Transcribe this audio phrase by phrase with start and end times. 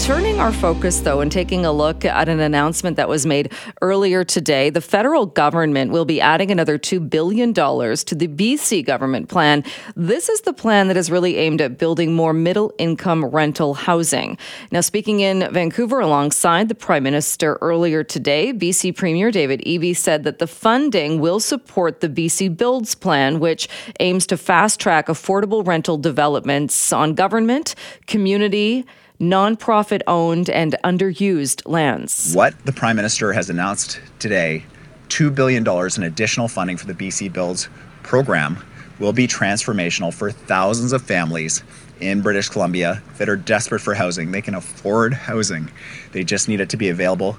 [0.00, 3.52] Turning our focus, though, and taking a look at an announcement that was made
[3.82, 9.28] earlier today, the federal government will be adding another $2 billion to the BC government
[9.28, 9.62] plan.
[9.94, 14.38] This is the plan that is really aimed at building more middle income rental housing.
[14.72, 20.24] Now, speaking in Vancouver alongside the Prime Minister earlier today, BC Premier David Eby said
[20.24, 23.68] that the funding will support the BC Builds plan, which
[24.00, 27.74] aims to fast track affordable rental developments on government,
[28.06, 28.86] community,
[29.20, 32.32] nonprofit owned and underused lands.
[32.34, 34.64] What the Prime Minister has announced today
[35.08, 37.68] $2 billion in additional funding for the BC Builds
[38.02, 38.58] program
[38.98, 41.62] will be transformational for thousands of families
[42.00, 44.30] in British Columbia that are desperate for housing.
[44.30, 45.70] They can afford housing,
[46.12, 47.36] they just need it to be available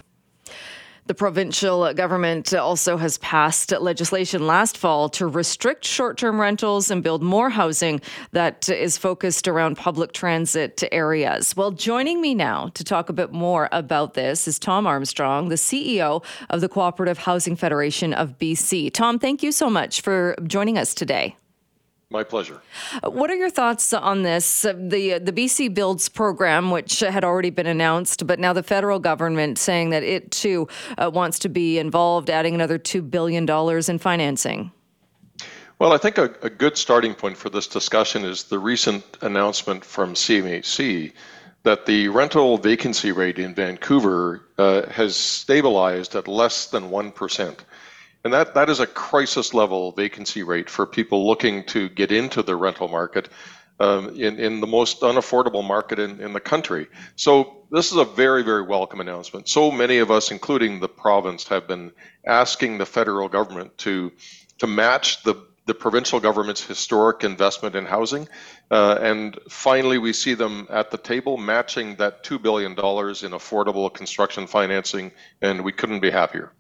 [1.12, 7.04] the provincial government also has passed legislation last fall to restrict short term rentals and
[7.04, 8.00] build more housing
[8.32, 11.54] that is focused around public transit areas.
[11.54, 15.56] Well, joining me now to talk a bit more about this is Thom Armstrong, the
[15.56, 18.94] CEO of the Cooperative Housing Federation of BC.
[18.94, 21.36] Thom, thank you so much for joining us today.
[22.12, 22.62] My pleasure.
[23.06, 24.64] What are your thoughts on this?
[24.64, 29.58] The the BC Builds program, which had already been announced, but now the federal government
[29.58, 33.98] saying that it too uh, wants to be involved, adding another two billion dollars in
[33.98, 34.74] financing.
[35.80, 39.86] Well, I think a, a, good starting point for this discussion is the recent announcement
[39.86, 41.14] from CMHC
[41.64, 47.64] that the rental vacancy rate in Vancouver uh, has stabilized at less than one percent.
[48.24, 52.44] And that, that is a crisis level vacancy rate for people looking to get into
[52.44, 53.30] the rental market
[53.80, 56.88] um, in, in the most unaffordable market in, in the country.
[57.16, 59.50] So this is a very, very welcome announcement.
[59.50, 61.92] So many of us, including the province, have been
[62.28, 64.12] asking the federal government to,
[64.60, 65.34] to match the,
[65.66, 68.30] the provincial government's historic investment in housing.
[68.70, 73.92] Uh, and finally, we see them at the table matching that $2 billion in affordable
[73.92, 75.12] construction financing,
[75.42, 76.52] and we couldn't be happier.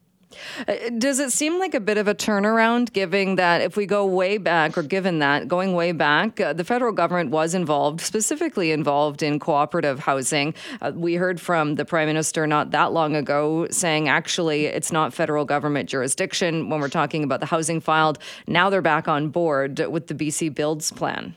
[0.67, 4.05] Uh, does it seem like a bit of a turnaround, given that if we go
[4.05, 8.71] way back, or given that going way back, uh, the federal government was involved, specifically
[8.71, 10.53] involved in cooperative housing?
[10.81, 15.13] Uh, we heard from the prime minister not that long ago saying actually it's not
[15.13, 18.19] federal government jurisdiction when we're talking about the housing filed.
[18.47, 21.35] Now they're back on board with the BC Builds plan.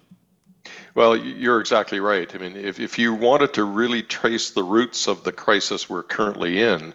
[0.94, 2.32] Well, you're exactly right.
[2.34, 6.02] I mean, if, if you wanted to really trace the roots of the crisis we're
[6.02, 6.94] currently in,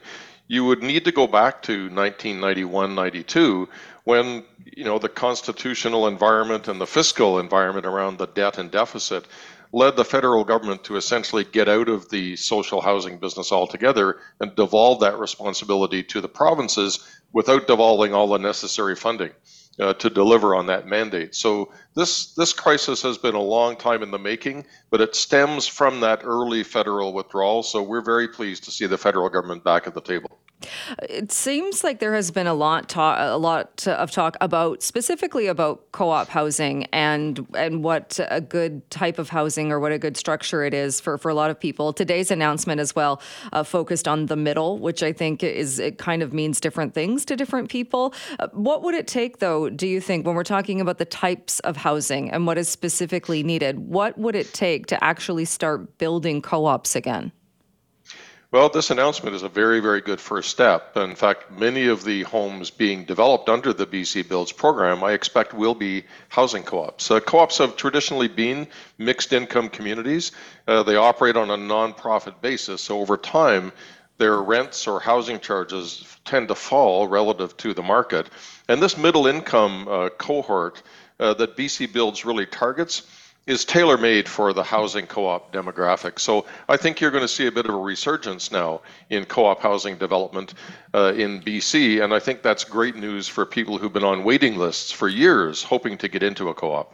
[0.49, 3.69] you would need to go back to 1991, 92,
[4.03, 9.25] when you know the constitutional environment and the fiscal environment around the debt and deficit
[9.71, 14.55] led the federal government to essentially get out of the social housing business altogether and
[14.55, 19.31] devolve that responsibility to the provinces without devolving all the necessary funding
[19.79, 21.35] uh, to deliver on that mandate.
[21.35, 25.67] So this this crisis has been a long time in the making, but it stems
[25.67, 27.63] from that early federal withdrawal.
[27.63, 30.39] So we're very pleased to see the federal government back at the table.
[31.01, 35.91] It seems like there has been a lot a lot of talk about specifically about
[35.91, 40.63] co-op housing and and what a good type of housing or what a good structure
[40.63, 41.93] it is for, for a lot of people.
[41.93, 43.21] Today's announcement as well
[43.53, 47.25] uh, focused on the middle, which I think is it kind of means different things
[47.25, 48.13] to different people.
[48.39, 49.69] Uh, what would it take though?
[49.69, 53.43] Do you think when we're talking about the types of housing and what is specifically
[53.43, 57.31] needed, what would it take to actually start building co-ops again?
[58.51, 60.97] Well, this announcement is a very, very good first step.
[60.97, 65.53] In fact, many of the homes being developed under the BC Builds program, I expect
[65.53, 67.11] will be housing co ops.
[67.11, 68.67] Uh, co ops have traditionally been
[68.97, 70.31] mixed income communities.
[70.67, 72.81] Uh, they operate on a nonprofit basis.
[72.81, 73.71] So over time,
[74.17, 78.31] their rents or housing charges tend to fall relative to the market.
[78.67, 80.81] And this middle income uh, cohort
[81.19, 83.03] uh, that BC Builds really targets
[83.49, 86.19] is tailor made for the housing co op demographic.
[86.19, 89.45] So I think you're going to see a bit of a resurgence now in co
[89.45, 90.53] op housing development
[90.93, 92.03] uh, in BC.
[92.03, 95.63] And I think that's great news for people who've been on waiting lists for years
[95.63, 96.93] hoping to get into a co op.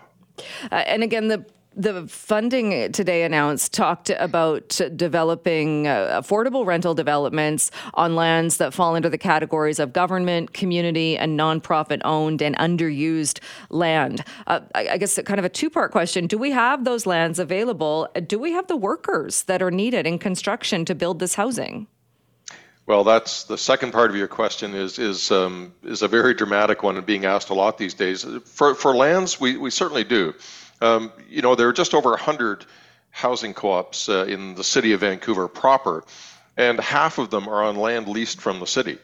[0.72, 1.46] Uh, and again, the
[1.76, 8.96] the funding today announced talked about developing uh, affordable rental developments on lands that fall
[8.96, 13.40] under the categories of government, community, and nonprofit owned and underused
[13.70, 14.24] land.
[14.48, 17.40] Uh, I, I, guess kind of a two part question Do we have those lands
[17.40, 18.08] available?
[18.28, 21.88] Do we have the workers that are needed in construction to build this housing?
[22.88, 26.84] Well, that's the second part of your question is is um, is a very dramatic
[26.84, 28.24] one and being asked a lot these days.
[28.46, 30.36] For for lands, we, we certainly do.
[30.82, 32.66] Um, you know, there are just over 100
[33.12, 36.04] housing co-ops uh, in the city of Vancouver proper,
[36.58, 38.98] and half of them are on land leased from the city.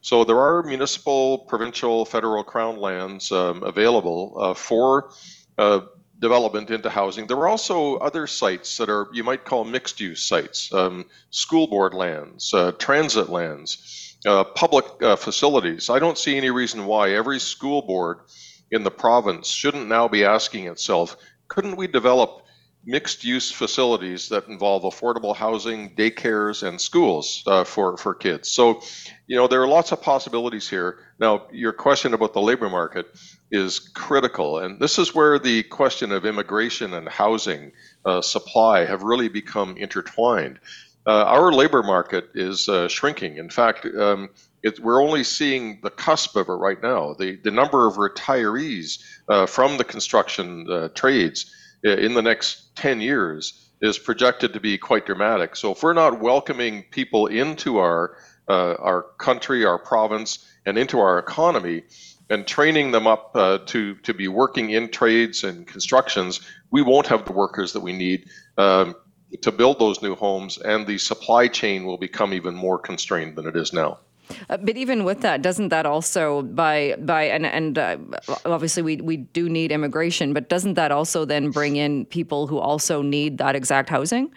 [0.00, 5.10] So there are municipal, provincial, federal crown lands um, available uh, for
[5.58, 5.80] uh,
[6.18, 7.26] development into housing.
[7.26, 11.66] There are also other sites that are you might call mixed use sites, um, school
[11.66, 15.90] board lands, uh, transit lands, uh, public uh, facilities.
[15.90, 18.20] I don't see any reason why every school board
[18.70, 21.16] in the province shouldn't now be asking itself,
[21.48, 22.42] couldn't we develop
[22.84, 28.50] mixed use facilities that involve affordable housing, daycares, and schools uh, for, for kids?
[28.50, 28.80] So,
[29.26, 30.98] you know, there are lots of possibilities here.
[31.18, 33.06] Now, your question about the labor market
[33.50, 34.58] is critical.
[34.58, 37.72] And this is where the question of immigration and housing
[38.04, 40.60] uh, supply have really become intertwined.
[41.06, 43.38] Uh, our labor market is uh, shrinking.
[43.38, 44.28] In fact, um,
[44.62, 47.14] it, we're only seeing the cusp of it right now.
[47.14, 51.54] The, the number of retirees uh, from the construction uh, trades
[51.86, 55.54] uh, in the next 10 years is projected to be quite dramatic.
[55.54, 58.16] So if we're not welcoming people into our
[58.48, 61.82] our country, our province, and into our economy,
[62.30, 66.40] and training them up uh, to to be working in trades and constructions,
[66.70, 68.94] we won't have the workers that we need um,
[69.42, 73.46] to build those new homes, and the supply chain will become even more constrained than
[73.46, 73.98] it is now.
[74.48, 77.96] Uh, but even with that, doesn't that also by by and and uh,
[78.44, 82.58] obviously we we do need immigration, but doesn't that also then bring in people who
[82.58, 84.30] also need that exact housing?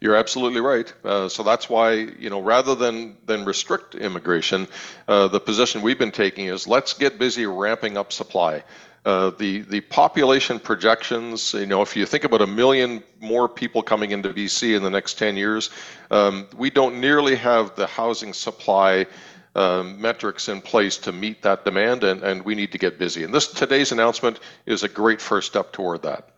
[0.00, 0.92] You're absolutely right.
[1.04, 4.68] Uh, so that's why you know rather than than restrict immigration,
[5.08, 8.62] uh, the position we've been taking is let's get busy ramping up supply.
[9.04, 13.82] Uh, the the population projections, you know, if you think about a million more people
[13.82, 15.68] coming into BC in the next 10 years,
[16.10, 19.06] um, we don't nearly have the housing supply
[19.54, 23.24] um, metrics in place to meet that demand, and, and we need to get busy.
[23.24, 26.30] And this today's announcement is a great first step toward that.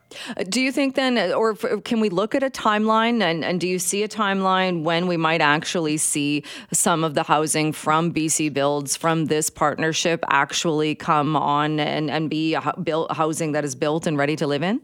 [0.48, 3.22] Do you think then, uh, or can we look at a timeline?
[3.22, 7.22] And, and do you see a timeline when we might actually see some of the
[7.22, 13.52] housing from BC Builds, from this partnership, actually come on and, and be built housing
[13.52, 14.80] that is built and ready to live in?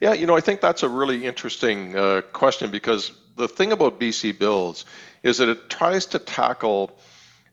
[0.00, 3.98] Yeah, you know, I think that's a really interesting uh, question because the thing about
[3.98, 4.84] BC Builds
[5.22, 6.98] is that it tries to tackle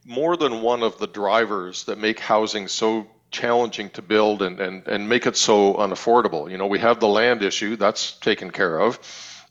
[0.06, 4.88] more than one of the drivers that make housing so challenging to build and, and,
[4.88, 6.50] and make it so unaffordable.
[6.50, 9.00] You know, we have the land issue, that's taken care of.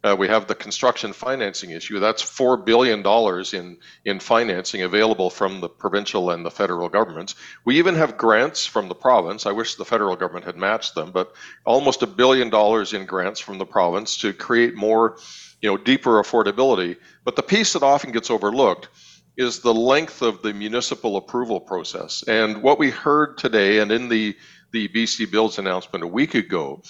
[0.04, 1.98] Uh, we have the construction financing issue.
[1.98, 7.34] That's four billion dollars in in financing available from the provincial and the federal governments.
[7.64, 9.46] We even have grants from the province.
[9.46, 11.32] I wish the federal government had matched them, but
[11.64, 15.16] almost a billion dollars in grants from the province to create more,
[15.62, 16.96] you know, deeper affordability.
[17.24, 18.88] But the piece that often gets overlooked
[19.36, 22.22] is the length of the municipal approval process.
[22.28, 24.36] And what we heard today and in the,
[24.72, 26.82] the BC Builds announcement a week ago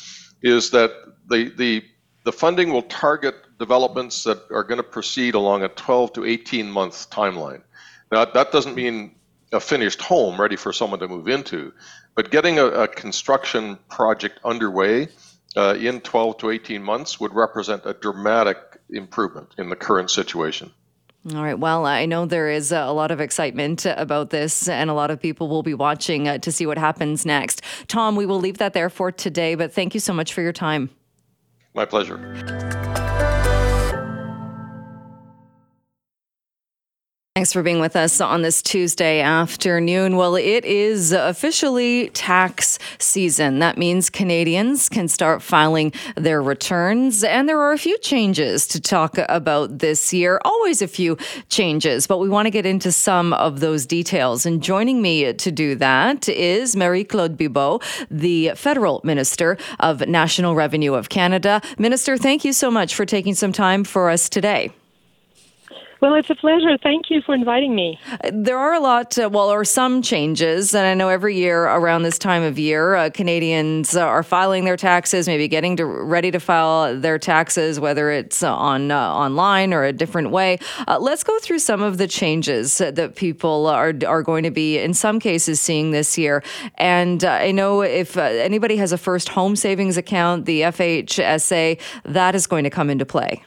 [0.42, 0.90] is that
[1.28, 1.84] the, the,
[2.24, 6.70] the funding will target developments that are going to proceed along a 12 to 18
[6.70, 7.62] month timeline.
[8.12, 9.14] Now, that doesn't mean
[9.52, 11.72] a finished home ready for someone to move into,
[12.14, 15.08] but getting a, a construction project underway
[15.56, 18.58] uh, in 12 to 18 months would represent a dramatic
[18.90, 20.72] improvement in the current situation.
[21.32, 21.58] All right.
[21.58, 25.20] Well, I know there is a lot of excitement about this, and a lot of
[25.20, 27.62] people will be watching uh, to see what happens next.
[27.88, 30.52] Thom, we will leave that there for today, but thank you so much for your
[30.52, 30.90] time.
[31.72, 33.03] My pleasure.
[37.36, 40.16] Thanks for being with us on this Tuesday afternoon.
[40.16, 43.58] Well, it is officially tax season.
[43.58, 47.24] That means Canadians can start filing their returns.
[47.24, 50.40] And there are a few changes to talk about this year.
[50.44, 51.18] Always a few
[51.48, 54.46] changes, but we want to get into some of those details.
[54.46, 57.82] And joining me to do that is Marie Claude Bibeau,
[58.12, 61.60] the Federal Minister of National Revenue of Canada.
[61.78, 64.70] Minister, thank you so much for taking some time for us today.
[66.04, 66.76] Well, it's a pleasure.
[66.82, 67.98] Thank you for inviting me.
[68.30, 70.74] There are a lot, uh, well, or some changes.
[70.74, 74.76] And I know every year around this time of year, uh, Canadians are filing their
[74.76, 79.84] taxes, maybe getting to, ready to file their taxes, whether it's on uh, online or
[79.84, 80.58] a different way.
[80.86, 84.76] Uh, let's go through some of the changes that people are, are going to be,
[84.76, 86.42] in some cases, seeing this year.
[86.74, 91.80] And uh, I know if uh, anybody has a first home savings account, the FHSA,
[92.04, 93.42] that is going to come into play.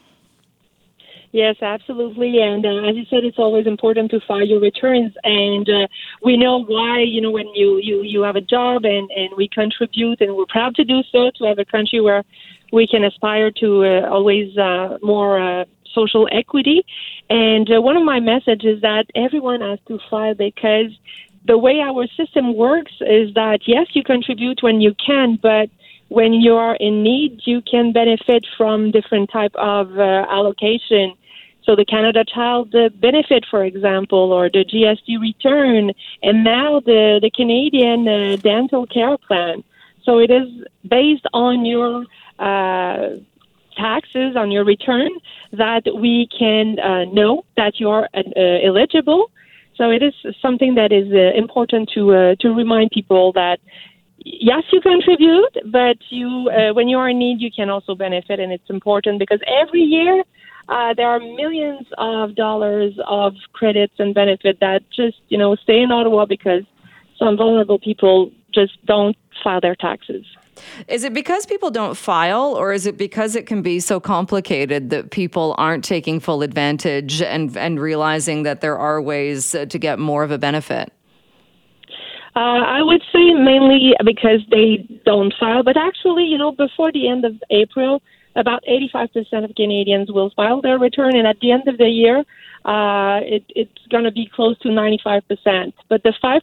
[1.37, 2.41] Yes, absolutely.
[2.41, 5.13] And uh, as you said, it's always important to file your returns.
[5.23, 5.87] And uh,
[6.23, 9.47] we know why, you know, when you, you, you have a job and, and we
[9.47, 12.23] contribute, and we're proud to do so, to have a country where
[12.73, 16.83] we can aspire to uh, always uh, more uh, social equity.
[17.29, 20.89] And uh, one of my messages is that everyone has to file because
[21.45, 25.69] the way our system works is that, yes, you contribute when you can, but
[26.07, 31.13] when you are in need, you can benefit from different type of uh, allocation.
[31.67, 35.91] So the Canada Child Benefit, for example, or the GST return,
[36.23, 39.65] and now the the Canadian uh, Dental Care Plan.
[40.05, 40.47] So it is
[40.87, 42.05] based on your
[42.39, 43.17] uh,
[43.75, 45.09] taxes on your return
[45.51, 48.21] that we can uh, know that you are uh,
[48.63, 49.29] eligible.
[49.75, 53.59] So it is something that is uh, important to uh, to remind people that
[54.25, 58.39] yes, you contribute, but you uh, when you are in need, you can also benefit,
[58.39, 60.23] and it's important because every year.
[60.69, 65.81] Uh, there are millions of dollars of credits and benefit that just you know stay
[65.81, 66.63] in Ottawa because
[67.17, 70.25] some vulnerable people just don't file their taxes.
[70.87, 74.89] Is it because people don't file, or is it because it can be so complicated
[74.89, 79.77] that people aren't taking full advantage and, and realizing that there are ways uh, to
[79.77, 80.91] get more of a benefit?
[82.35, 87.09] Uh, I would say mainly because they don't file, but actually, you know, before the
[87.09, 88.01] end of April,
[88.37, 92.19] about 85% of Canadians will file their return, and at the end of the year,
[92.65, 95.73] uh, it, it's going to be close to 95%.
[95.89, 96.41] But the 5%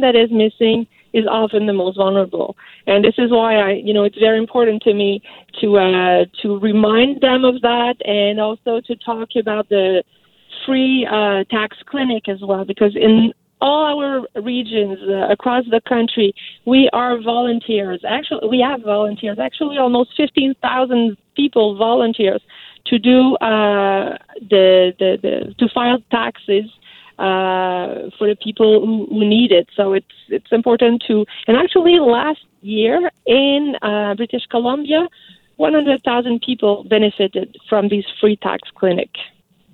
[0.00, 2.56] that is missing is often the most vulnerable.
[2.86, 5.22] And this is why I, you know, it's very important to me
[5.60, 10.02] to uh, to remind them of that, and also to talk about the
[10.64, 16.34] free uh, tax clinic as well, because in all our regions uh, across the country,
[16.66, 18.00] we are volunteers.
[18.06, 19.38] Actually, we have volunteers.
[19.38, 22.42] Actually, almost 15,000 people volunteers
[22.86, 24.18] to do uh,
[24.50, 26.64] the, the, the to file taxes
[27.18, 29.68] uh, for the people who, who need it.
[29.76, 31.24] So it's it's important to.
[31.46, 35.08] And actually, last year in uh, British Columbia,
[35.56, 39.10] 100,000 people benefited from these free tax clinic.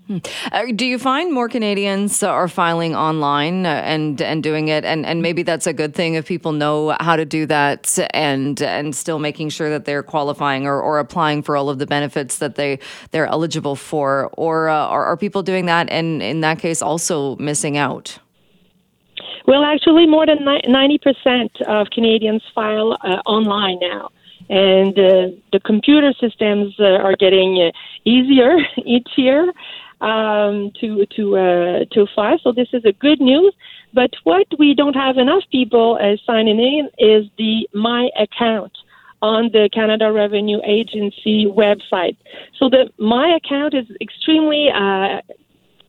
[0.08, 0.18] Hmm.
[0.52, 5.04] Uh, do you find more Canadians are filing online uh, and and doing it, and
[5.04, 8.96] and maybe that's a good thing if people know how to do that, and and
[8.96, 12.54] still making sure that they're qualifying or, or applying for all of the benefits that
[12.54, 12.78] they
[13.10, 17.36] they're eligible for, or uh, are, are people doing that and in that case also
[17.36, 18.18] missing out?
[19.46, 20.38] Well, actually, more than
[20.68, 24.08] ninety percent of Canadians file uh, online now
[24.48, 27.70] and uh, the computer systems uh, are getting uh,
[28.04, 29.52] easier each year
[30.00, 32.38] um, to to uh, to file.
[32.42, 33.54] So this is a good news.
[33.94, 38.72] But what we don't have enough people uh, signing in is the My Account
[39.22, 42.16] on the Canada Revenue Agency website.
[42.58, 45.20] So the My Account is extremely uh,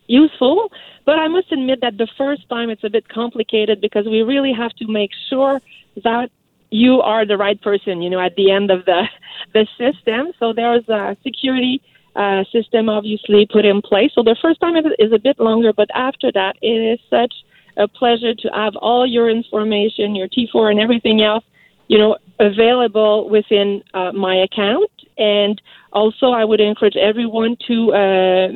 [0.08, 0.72] useful,
[1.06, 4.54] but I must admit that the first time it's a bit complicated because we really
[4.54, 5.62] have to make sure
[6.04, 6.30] that
[6.72, 9.04] you are the right person, you know, at the end of the
[9.54, 10.32] the system.
[10.40, 11.82] So there's a security
[12.16, 14.12] uh, system obviously put in place.
[14.14, 17.34] So the first time is a bit longer, but after that, it is such
[17.78, 21.44] a pleasure to have all your information, your T4 and everything else,
[21.88, 24.92] you know, available within uh, my account.
[25.18, 25.62] And
[25.94, 28.48] also, I would encourage everyone to uh,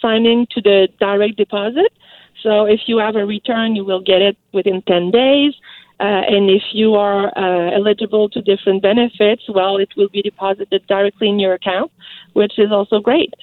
[0.00, 1.92] sign in to the direct deposit.
[2.42, 5.54] So if you have a return, you will get it within 10 days.
[6.00, 10.84] Uh, and if you are uh, eligible to different benefits, well, it will be deposited
[10.86, 11.92] directly in your account,
[12.32, 13.34] which is also great.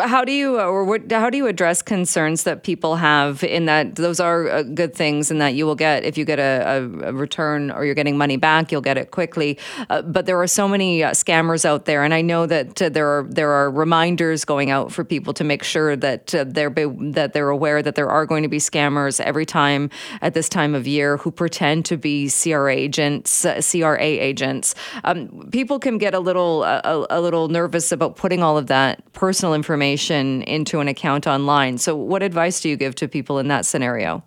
[0.00, 3.96] How do you or what, how do you address concerns that people have in that
[3.96, 7.12] those are uh, good things and that you will get if you get a, a,
[7.12, 9.58] return or you're getting money back you'll get it quickly.
[9.88, 12.88] Uh, but there are so many uh, scammers out there and I know that uh,
[12.88, 16.70] there are there are reminders going out for people to make sure that uh, they're
[16.70, 19.90] be, that they're aware that there are going to be scammers every time
[20.20, 24.74] at this time of year who pretend to be CRA agents uh, CRA agents.
[25.04, 29.00] Um, people can get a little a, a little nervous about putting all of that
[29.12, 31.78] personal personal information into an account online.
[31.78, 34.22] So, what advice do you give to people in that scenario?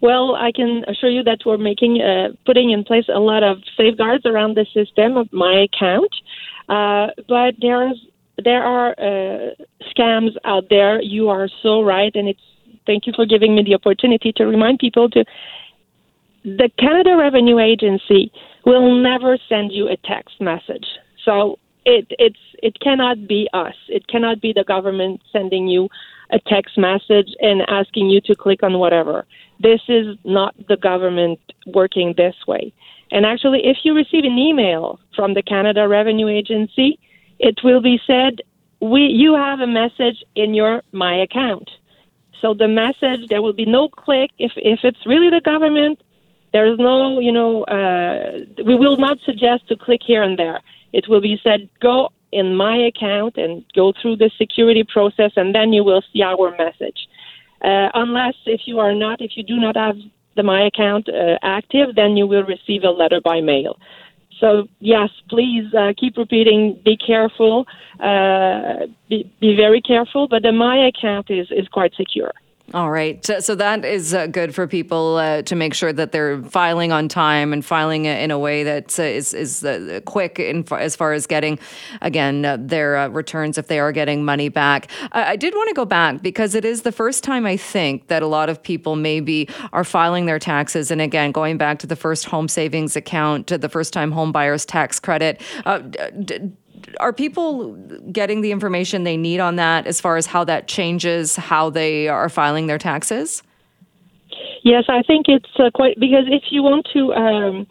[0.00, 3.58] Well, I can assure you that we're making, uh, putting in place a lot of
[3.76, 6.14] safeguards around the system of my account.
[6.68, 7.98] Uh, but there's,
[8.44, 9.54] there are uh,
[9.90, 11.02] scams out there.
[11.02, 12.40] You are so right, and it's.
[12.86, 15.24] Thank you for giving me the opportunity to remind people to.
[16.44, 18.30] The Canada Revenue Agency
[18.64, 20.86] will never send you a text message.
[21.24, 23.74] So it it's it cannot be us.
[23.88, 25.88] It cannot be the government sending you
[26.30, 29.26] a text message and asking you to click on whatever.
[29.60, 32.72] This is not the government working this way.
[33.10, 36.98] And actually, if you receive an email from the Canada Revenue Agency,
[37.38, 38.42] it will be said,
[38.80, 41.70] "We you have a message in your my account."
[42.40, 46.02] So the message there will be no click if if it's really the government.
[46.50, 50.60] There is no, you know, uh, we will not suggest to click here and there
[50.92, 55.54] it will be said, go in my account and go through the security process, and
[55.54, 57.08] then you will see our message.
[57.62, 59.96] Uh, unless if you are not, if you do not have
[60.36, 63.78] the my account uh, active, then you will receive a letter by mail.
[64.40, 66.80] So yes, please uh, keep repeating.
[66.84, 67.66] Be careful.
[67.98, 70.28] Uh, be, be very careful.
[70.28, 72.32] But the My account is is quite secure.
[72.74, 73.24] All right.
[73.24, 77.08] So that is uh, good for people uh, to make sure that they're filing on
[77.08, 81.14] time and filing in a way that uh, is, is uh, quick in, as far
[81.14, 81.58] as getting,
[82.02, 84.90] again, uh, their uh, returns if they are getting money back.
[85.12, 88.22] I did want to go back because it is the first time I think that
[88.22, 90.90] a lot of people maybe are filing their taxes.
[90.90, 94.66] And again, going back to the first home savings account, the first time home buyers
[94.66, 95.40] tax credit.
[96.20, 96.52] D-
[97.00, 97.74] are people
[98.12, 102.08] getting the information they need on that as far as how that changes how they
[102.08, 103.42] are filing their taxes?
[104.64, 107.66] Yes, I think it's uh, quite because if you want to um,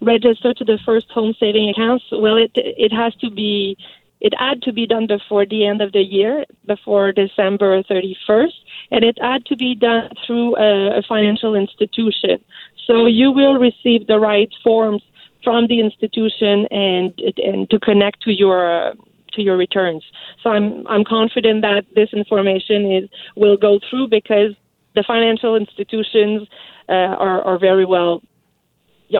[0.00, 3.76] register to the first home saving accounts, well, it it has to be
[4.20, 8.52] it had to be done before the end of the year, before December 31st,
[8.90, 12.38] and it had to be done through a, a financial institution.
[12.86, 15.02] So you will receive the right forms
[15.42, 18.94] from the institution and and to connect to your
[19.32, 20.04] to your returns.
[20.42, 24.52] So I'm I'm confident that this information is will go through because
[24.94, 26.48] the financial institutions
[26.88, 28.22] uh, are are very well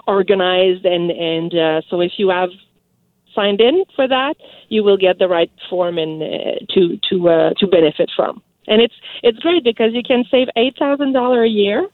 [0.07, 2.51] organized and and uh, so if you have
[3.35, 4.35] signed in for that,
[4.69, 6.27] you will get the right form and uh,
[6.75, 8.43] to to uh, to benefit from.
[8.67, 11.85] And it's it's great because you can save eight thousand dollar a year,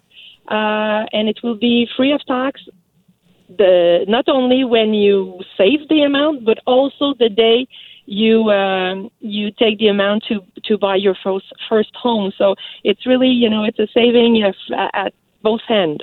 [0.49, 2.61] uh, and it will be free of tax
[3.59, 7.67] the not only when you save the amount, but also the day
[8.07, 12.33] you um, you take the amount to to buy your first first home.
[12.39, 16.01] So it's really you know it's a saving at both ends.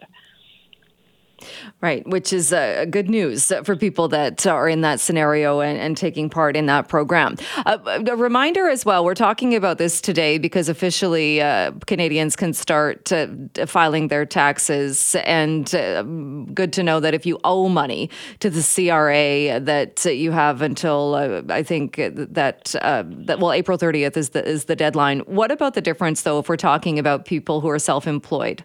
[1.81, 5.97] Right, which is uh, good news for people that are in that scenario and, and
[5.97, 7.35] taking part in that program.
[7.65, 12.53] Uh, a reminder as well, we're talking about this today because officially uh, Canadians can
[12.53, 13.27] start uh,
[13.65, 15.15] filing their taxes.
[15.25, 18.09] And uh, good to know that if you owe money
[18.39, 24.17] to the CRA, that you have until uh, I think that, that, well, April 30th
[24.17, 25.19] is the, is the deadline.
[25.21, 28.63] What about the difference, though, if we're talking about people who are self employed?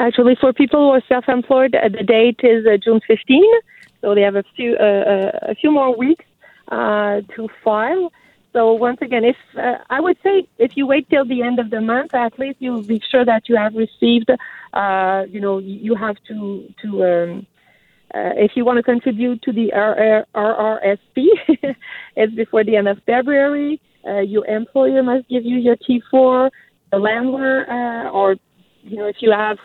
[0.00, 3.42] Actually, for people who are self-employed, uh, the date is uh, June 15,
[4.00, 6.24] so they have a few uh, uh a few more weeks
[6.68, 8.12] uh, to file.
[8.52, 11.70] So once again, if uh, I would say if you wait till the end of
[11.70, 14.30] the month, at least you'll be sure that you have received.
[15.34, 16.38] you know, you have to
[16.82, 16.88] to.
[17.04, 17.46] Um,
[18.14, 21.16] if you want to contribute to the RRSP,
[22.16, 23.80] it's before the end of February.
[24.04, 26.50] your employer must give you your T4.
[26.90, 27.68] The landlord
[28.14, 28.36] or
[28.88, 29.58] you know, if you have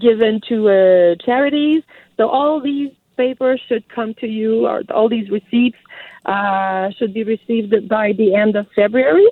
[0.00, 1.82] given to uh, charities.
[2.16, 5.78] So all these papers should come to you, or all these receipts
[6.26, 9.26] uh, should be received by the end of February,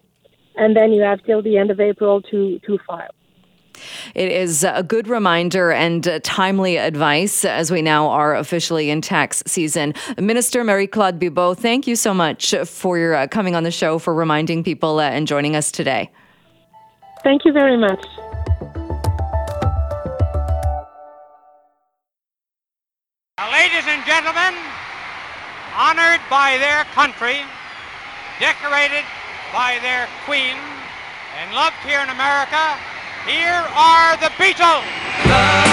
[0.57, 3.15] and then you have till the end of April to to file.
[4.15, 9.43] It is a good reminder and timely advice as we now are officially in tax
[9.47, 9.95] season.
[10.19, 13.99] Minister Marie Claude Bibeau, thank you so much for your uh, coming on the show,
[13.99, 16.11] for reminding people uh, and joining us today.
[17.23, 18.05] Thank you very much.
[23.61, 24.55] Ladies and gentlemen,
[25.77, 27.45] honored by their country,
[28.41, 29.05] decorated
[29.53, 30.57] by their queen,
[31.37, 32.75] and loved here in America,
[33.27, 35.70] here are the Beatles.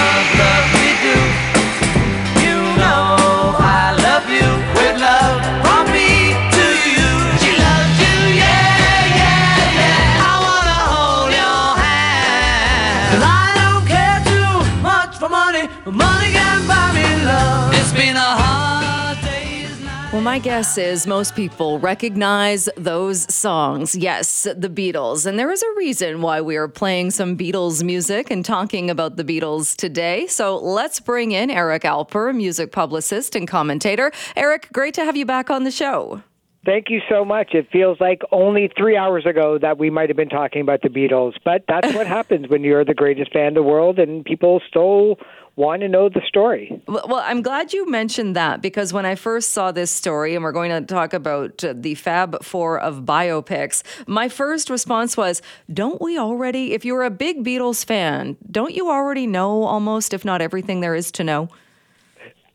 [20.28, 23.96] My guess is most people recognize those songs.
[23.96, 25.26] Yes, the Beatles.
[25.26, 29.16] And there is a reason why we are playing some Beatles music and talking about
[29.16, 30.28] the Beatles today.
[30.28, 34.12] So let's bring in Eric Alper, music publicist and commentator.
[34.36, 36.22] Eric, great to have you back on the show.
[36.68, 37.54] Thank you so much.
[37.54, 40.90] It feels like only three hours ago that we might have been talking about the
[40.90, 44.62] Beatles, but that's what happens when you're the greatest band in the world and people
[44.68, 45.18] still
[45.56, 46.78] want to know the story.
[46.86, 50.52] Well, I'm glad you mentioned that because when I first saw this story, and we're
[50.52, 55.42] going to talk about uh, the Fab Four of biopics, my first response was,
[55.74, 60.26] Don't we already, if you're a big Beatles fan, don't you already know almost, if
[60.26, 61.48] not everything there is to know?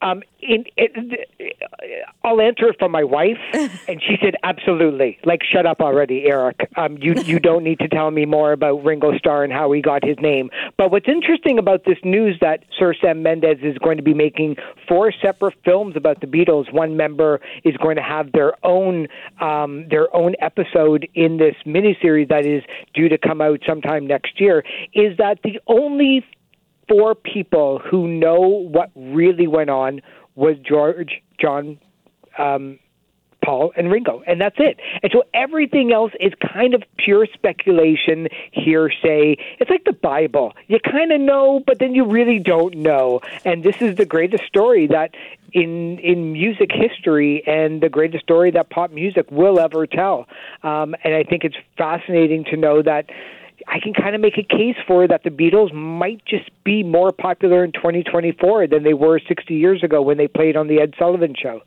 [0.02, 1.28] Um, in, it,
[2.24, 6.68] I'll answer it from my wife, and she said, "Absolutely." Like, shut up already, Eric.
[6.76, 9.80] Um, you you don't need to tell me more about Ringo Starr and how he
[9.80, 10.50] got his name.
[10.76, 14.56] But what's interesting about this news that Sir Sam Mendes is going to be making
[14.88, 16.72] four separate films about the Beatles.
[16.72, 19.06] One member is going to have their own
[19.40, 24.40] um, their own episode in this miniseries that is due to come out sometime next
[24.40, 24.64] year.
[24.94, 26.24] Is that the only
[26.92, 30.02] four people who know what really went on
[30.34, 31.78] was George, John,
[32.38, 32.78] um,
[33.44, 34.78] Paul and Ringo, and that's it.
[35.02, 39.36] And so everything else is kind of pure speculation, hearsay.
[39.58, 40.52] It's like the Bible.
[40.68, 43.20] You kind of know, but then you really don't know.
[43.44, 45.14] And this is the greatest story that
[45.52, 50.28] in in music history and the greatest story that pop music will ever tell.
[50.62, 53.10] Um, and I think it's fascinating to know that
[53.66, 57.12] I can kind of make a case for that the Beatles might just be more
[57.12, 60.94] popular in 2024 than they were 60 years ago when they played on the Ed
[60.98, 61.62] Sullivan show.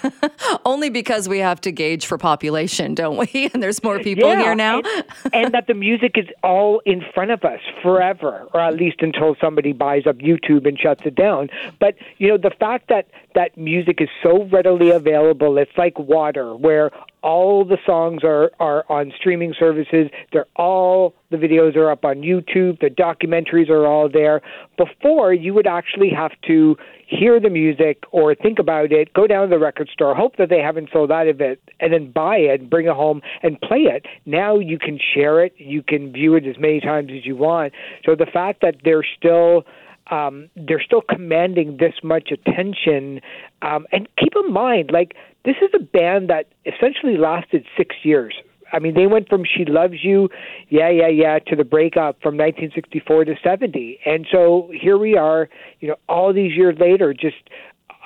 [0.64, 3.50] Only because we have to gauge for population, don't we?
[3.58, 4.82] And there's more people yeah, here now.
[5.24, 8.96] and, and that the music is all in front of us forever, or at least
[9.00, 11.48] until somebody buys up YouTube and shuts it down.
[11.80, 16.54] But you know, the fact that that music is so readily available, it's like water,
[16.54, 16.90] where
[17.22, 20.08] all the songs are, are on streaming services.
[20.32, 22.80] They're all the videos are up on YouTube.
[22.80, 24.40] The documentaries are all there.
[24.76, 26.76] Before you would actually have to
[27.06, 30.48] hear the music or think about it, go down to the record store, hope that
[30.48, 33.80] they haven't sold out of it, and then buy it, bring it home, and play
[33.80, 34.06] it.
[34.26, 35.54] Now you can share it.
[35.58, 37.72] You can view it as many times as you want.
[38.04, 39.64] So the fact that they're still
[40.10, 43.20] um, they're still commanding this much attention.
[43.62, 48.34] Um, and keep in mind, like this is a band that essentially lasted six years.
[48.72, 50.28] I mean, they went from "She Loves You,"
[50.68, 55.48] yeah, yeah, yeah, to the breakup from 1964 to 70, and so here we are,
[55.80, 57.36] you know, all these years later, just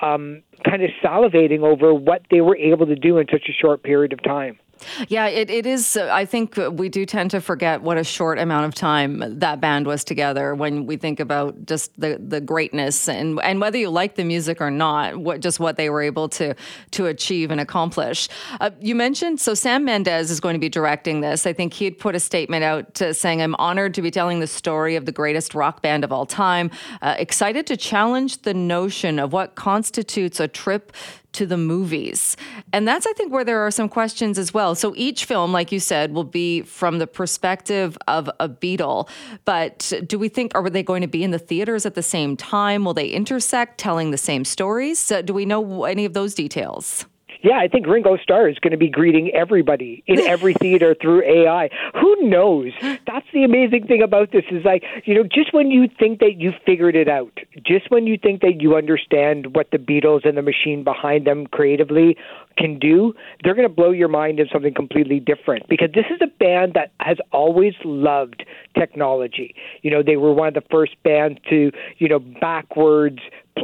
[0.01, 3.83] um, kind of salivating over what they were able to do in such a short
[3.83, 4.57] period of time.
[5.07, 5.97] Yeah, it, it is.
[5.97, 9.59] Uh, I think we do tend to forget what a short amount of time that
[9.61, 13.89] band was together when we think about just the, the greatness and and whether you
[13.89, 16.55] like the music or not, what just what they were able to
[16.91, 18.29] to achieve and accomplish.
[18.59, 21.45] Uh, you mentioned so Sam Mendes is going to be directing this.
[21.45, 24.47] I think he had put a statement out saying, "I'm honored to be telling the
[24.47, 26.71] story of the greatest rock band of all time.
[27.01, 30.91] Uh, excited to challenge the notion of what constitutes a trip."
[31.33, 32.37] To the movies.
[32.71, 34.75] And that's, I think, where there are some questions as well.
[34.75, 39.09] So each film, like you said, will be from the perspective of a Beatle.
[39.45, 42.37] But do we think, are they going to be in the theaters at the same
[42.37, 42.85] time?
[42.85, 45.11] Will they intersect, telling the same stories?
[45.11, 47.05] Uh, do we know any of those details?
[47.43, 51.23] Yeah, I think Ringo Starr is going to be greeting everybody in every theater through
[51.23, 51.69] AI.
[51.99, 52.71] Who knows?
[52.81, 56.35] That's the amazing thing about this is like, you know, just when you think that
[56.37, 60.37] you figured it out, just when you think that you understand what the Beatles and
[60.37, 62.15] the machine behind them creatively
[62.57, 66.21] can do, they're going to blow your mind in something completely different because this is
[66.21, 68.45] a band that has always loved
[68.77, 69.53] technology.
[69.81, 73.19] You know, they were one of the first bands to, you know, backwards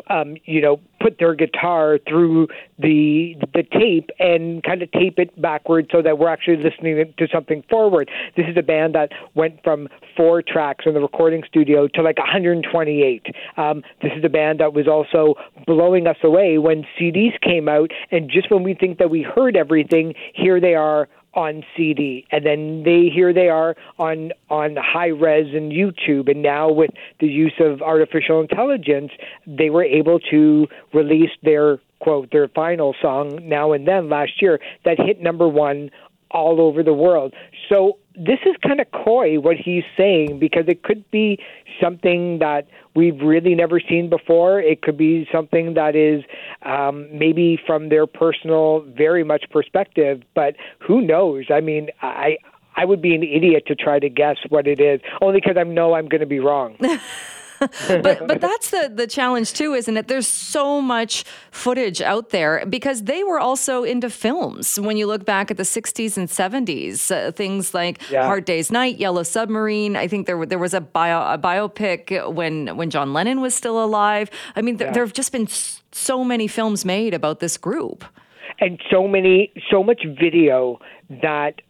[0.09, 2.47] um, you know, put their guitar through
[2.77, 7.27] the the tape and kind of tape it backwards so that we're actually listening to
[7.31, 8.09] something forward.
[8.35, 12.17] This is a band that went from four tracks in the recording studio to like
[12.17, 13.25] 128.
[13.57, 17.91] Um, this is a band that was also blowing us away when CDs came out,
[18.11, 22.45] and just when we think that we heard everything, here they are on CD, and
[22.45, 27.27] then they here they are on on high res and YouTube, and now with the
[27.27, 29.11] use of artificial intelligence,
[29.45, 34.59] they were able to release their quote their final song now and then last year
[34.85, 35.91] that hit number one
[36.31, 37.33] all over the world.
[37.67, 41.39] So this is kind of coy what he's saying because it could be
[41.81, 44.59] something that we've really never seen before.
[44.59, 46.23] It could be something that is
[46.63, 51.45] um, maybe from their personal, very much perspective, but who knows?
[51.49, 52.37] I mean, I.
[52.75, 55.63] I would be an idiot to try to guess what it is, only because I
[55.63, 56.77] know I'm going to be wrong.
[57.87, 60.07] but but that's the the challenge too, isn't it?
[60.07, 64.79] There's so much footage out there because they were also into films.
[64.79, 68.25] When you look back at the 60s and 70s, uh, things like yeah.
[68.25, 69.95] Hard Day's Night, Yellow Submarine.
[69.95, 73.83] I think there there was a bio a biopic when when John Lennon was still
[73.83, 74.29] alive.
[74.55, 74.93] I mean, th- yeah.
[74.93, 75.47] there have just been
[75.91, 78.05] so many films made about this group,
[78.59, 81.61] and so many so much video that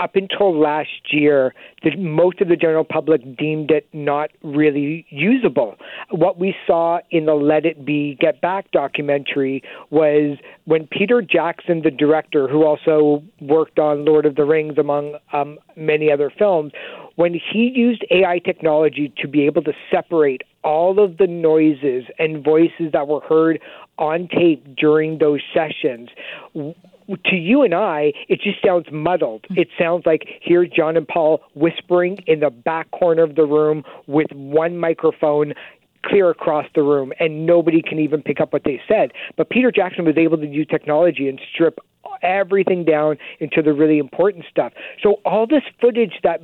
[0.00, 5.76] up until last year, the, most of the general public deemed it not really usable.
[6.10, 11.82] What we saw in the Let It Be Get Back documentary was when Peter Jackson,
[11.82, 16.72] the director, who also worked on Lord of the Rings, among um, many other films,
[17.16, 22.42] when he used AI technology to be able to separate all of the noises and
[22.44, 23.60] voices that were heard
[23.98, 26.08] on tape during those sessions
[27.16, 29.46] to you and I, it just sounds muddled.
[29.50, 33.84] It sounds like here's John and Paul whispering in the back corner of the room
[34.06, 35.54] with one microphone
[36.06, 39.12] clear across the room, and nobody can even pick up what they said.
[39.36, 41.78] But Peter Jackson was able to use technology and strip
[42.22, 44.72] everything down into the really important stuff.
[45.02, 46.40] So all this footage that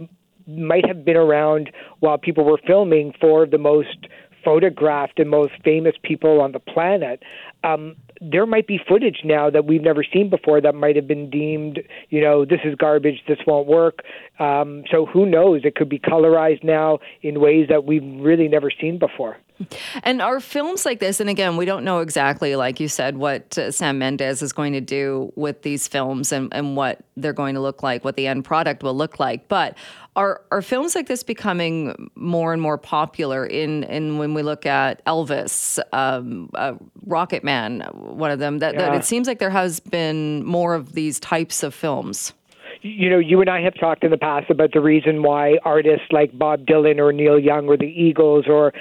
[0.47, 4.07] might have been around while people were filming for the most
[4.45, 7.23] photographed and most famous people on the planet,
[7.65, 11.31] um, there might be footage now that we've never seen before that might have been
[11.31, 14.01] deemed, you know, this is garbage, this won't work.
[14.39, 15.63] Um, so who knows?
[15.65, 19.37] It could be colorized now in ways that we've really never seen before.
[20.03, 23.57] And are films like this, and again, we don't know exactly, like you said, what
[23.57, 27.55] uh, Sam Mendes is going to do with these films and, and what they're going
[27.55, 29.49] to look like, what the end product will look like.
[29.49, 29.77] But
[30.15, 34.67] are are films like this becoming more and more popular in, in when we look
[34.67, 36.75] at Elvis, um, uh,
[37.07, 38.81] Rocket Man, one of them, that, yeah.
[38.81, 42.33] that it seems like there has been more of these types of films?
[42.83, 46.07] you know, you and I have talked in the past about the reason why artists
[46.11, 48.73] like Bob Dylan or Neil Young or the Eagles or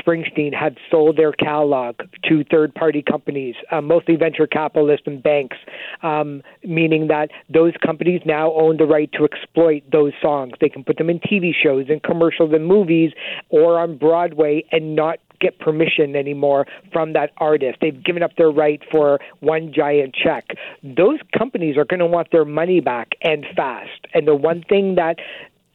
[0.00, 1.96] Springsteen had sold their catalog
[2.28, 5.56] to third party companies, uh, mostly venture capitalists and banks,
[6.02, 10.52] um, meaning that those companies now own the right to exploit those songs.
[10.60, 13.12] They can put them in TV shows and commercials and movies
[13.48, 17.78] or on Broadway and not get permission anymore from that artist.
[17.80, 20.44] They've given up their right for one giant check.
[20.82, 24.06] Those companies are going to want their money back and fast.
[24.14, 25.18] And the one thing that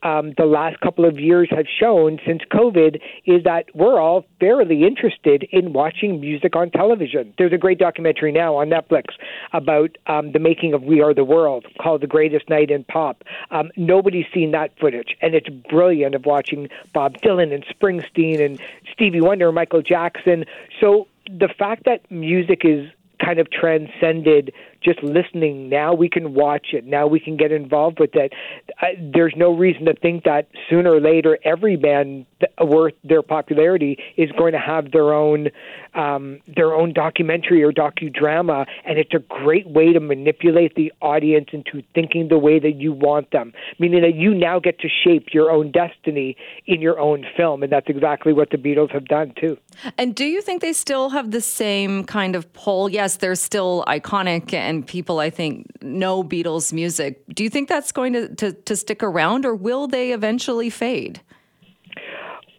[0.03, 4.83] um, the last couple of years have shown since COVID is that we're all fairly
[4.83, 7.33] interested in watching music on television.
[7.37, 9.15] There's a great documentary now on Netflix
[9.53, 13.23] about um, the making of We Are the World called The Greatest Night in Pop.
[13.51, 18.61] Um, nobody's seen that footage, and it's brilliant of watching Bob Dylan and Springsteen and
[18.93, 20.45] Stevie Wonder, and Michael Jackson.
[20.79, 22.89] So the fact that music is
[23.23, 25.69] kind of transcended just listening.
[25.69, 26.85] Now we can watch it.
[26.85, 28.33] Now we can get involved with it.
[28.79, 32.25] I, there's no reason to think that sooner or later every band
[32.61, 35.49] worth their popularity is going to have their own
[35.95, 41.47] um, their own documentary or docudrama, and it's a great way to manipulate the audience
[41.51, 43.53] into thinking the way that you want them.
[43.79, 46.37] Meaning that you now get to shape your own destiny
[46.67, 49.57] in your own film, and that's exactly what the Beatles have done too.
[49.97, 52.89] And do you think they still have the same kind of pull?
[52.89, 54.53] Yes, they're still iconic
[54.87, 57.23] people I think know Beatles music.
[57.33, 61.21] Do you think that's going to, to, to stick around or will they eventually fade?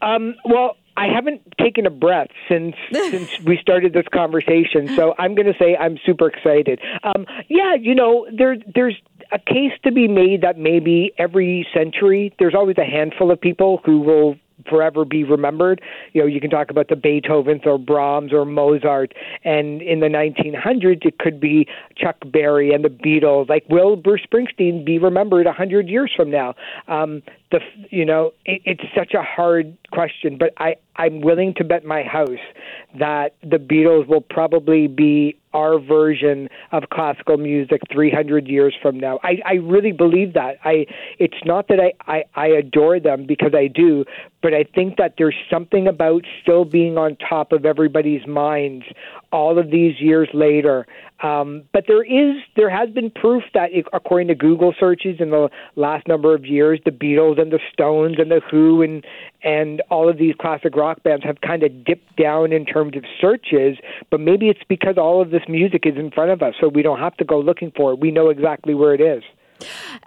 [0.01, 5.35] Um, well, I haven't taken a breath since since we started this conversation, so I'm
[5.35, 6.81] going to say I'm super excited.
[7.05, 8.97] Um, yeah, you know, there there's
[9.31, 13.81] a case to be made that maybe every century there's always a handful of people
[13.85, 14.37] who will
[14.69, 15.81] forever be remembered.
[16.13, 20.07] You know, you can talk about the Beethovens or Brahms or Mozart, and in the
[20.07, 23.49] 1900s, it could be Chuck Berry and the Beatles.
[23.49, 26.55] Like, will Bruce Springsteen be remembered a hundred years from now?
[26.87, 31.65] Um, the you know, it, it's such a hard question, but I I'm willing to
[31.65, 32.29] bet my house
[32.99, 39.19] that the Beatles will probably be our version of classical music 300 years from now.
[39.23, 40.59] I, I really believe that.
[40.65, 40.87] I
[41.19, 44.05] it's not that I, I, I adore them because I do,
[44.43, 48.85] but I think that there's something about still being on top of everybody's minds
[49.33, 50.87] all of these years later.
[51.23, 55.49] Um, but there is there has been proof that according to Google searches in the
[55.75, 59.05] last number of years, the Beatles and the Stones and the Who and
[59.43, 63.05] and all of these classic rock bands have kind of dipped down in terms of
[63.21, 63.79] searches.
[64.11, 66.83] But maybe it's because all of this music is in front of us, so we
[66.83, 68.01] don't have to go looking for it.
[68.01, 69.25] We know exactly where it is.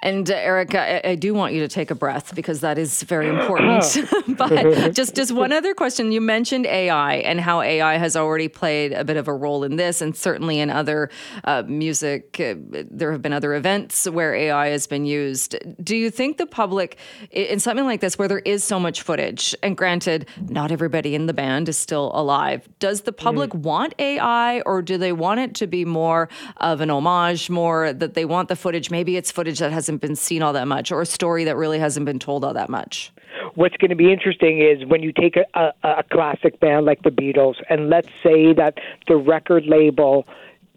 [0.02, 3.04] And uh, Eric, I, I, do want you to take a breath because that is
[3.04, 3.98] very important.
[4.38, 8.94] but just just one other question: You mentioned AI and how AI has already played
[8.94, 11.10] a bit of a role in this, and certainly in other
[11.44, 12.40] uh, music.
[12.40, 12.56] Uh,
[12.90, 15.56] there have been other events where AI has been used.
[15.84, 16.98] Do you think the public,
[17.32, 21.26] in something like this, where there is so much footage, and granted, not everybody in
[21.26, 23.62] the band is still alive, does the public mm.
[23.62, 28.14] want AI, or do they want it to be more of an homage, more that
[28.14, 28.90] they want the footage?
[28.90, 31.80] Maybe it's footage that hasn't been seen all that much or a story that really
[31.80, 33.12] hasn't been told all that much?
[33.56, 37.02] What's going to be interesting is when you take a, a, a classic band like
[37.04, 38.76] the Beatles, and let's say that
[39.08, 40.26] the record label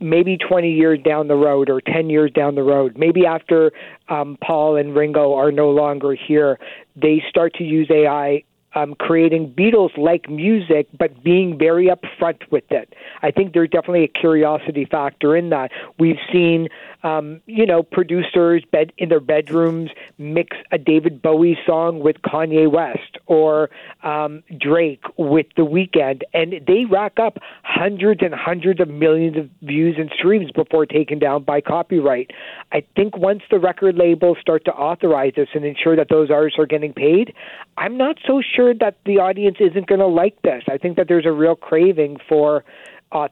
[0.01, 3.73] maybe 20 years down the road or 10 years down the road, maybe after
[4.09, 6.59] um, Paul and Ringo are no longer here,
[6.97, 8.43] they start to use AI
[8.75, 12.95] um, creating Beatles like music, but being very upfront with it.
[13.23, 15.71] I think there's definitely a curiosity factor in that.
[15.99, 16.69] We've seen,
[17.03, 22.71] um, you know, producers bed in their bedrooms mix a David Bowie song with Kanye
[22.71, 23.71] West or
[24.03, 29.49] um, Drake with The Weeknd, and they rack up hundreds and hundreds of millions of
[29.63, 32.31] views and streams before taken down by copyright.
[32.73, 36.59] I think once the record labels start to authorize this and ensure that those artists
[36.59, 37.35] are getting paid,
[37.77, 40.63] I'm not so sure that the audience isn't going to like this.
[40.69, 42.65] I think that there's a real craving for
[43.13, 43.29] uh,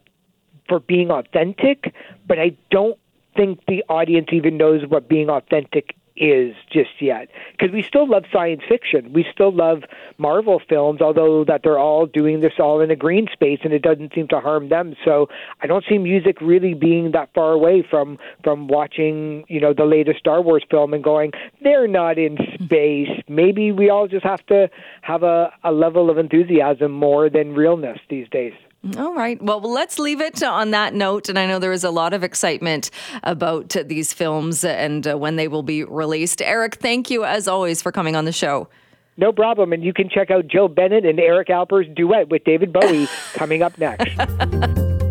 [0.69, 1.95] for being authentic,
[2.27, 2.99] but I don't
[3.37, 7.29] think the audience even knows what being authentic is just yet.
[7.53, 9.13] Because we still love science fiction.
[9.13, 9.83] We still love
[10.19, 13.83] marvel films although that they're all doing this all in a green space and it
[13.83, 14.95] doesn't seem to harm them.
[15.05, 15.29] So
[15.61, 19.85] i don't see music really being that far away from from watching you know the
[19.85, 23.09] latest star wars film and going they're not in space.
[23.29, 24.69] Maybe we all just have to
[25.03, 28.55] have a, a level of enthusiasm more than realness these days
[28.97, 29.41] all right.
[29.41, 31.29] Well, let's leave it on that note.
[31.29, 32.91] And I know there is a lot of excitement
[33.23, 36.43] about these films and uh, when they will be released.
[36.43, 38.69] Eric, thank you as always for coming on the show.
[39.17, 39.73] No problem.
[39.73, 43.63] And you can check out Joe Bennett and Eric Alper's duet with David Bowie coming
[43.63, 44.19] up next.